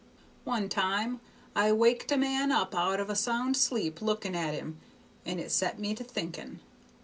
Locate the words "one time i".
0.45-1.71